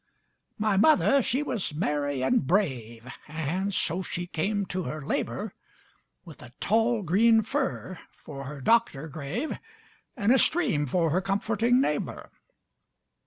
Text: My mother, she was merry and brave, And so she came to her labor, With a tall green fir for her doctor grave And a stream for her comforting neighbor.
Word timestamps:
My 0.57 0.77
mother, 0.77 1.21
she 1.21 1.43
was 1.43 1.75
merry 1.75 2.23
and 2.23 2.47
brave, 2.47 3.13
And 3.27 3.71
so 3.71 4.01
she 4.01 4.25
came 4.25 4.65
to 4.65 4.81
her 4.85 5.05
labor, 5.05 5.53
With 6.25 6.41
a 6.41 6.53
tall 6.59 7.03
green 7.03 7.43
fir 7.43 7.99
for 8.11 8.45
her 8.45 8.61
doctor 8.61 9.07
grave 9.07 9.59
And 10.17 10.31
a 10.31 10.39
stream 10.39 10.87
for 10.87 11.11
her 11.11 11.21
comforting 11.21 11.79
neighbor. 11.79 12.31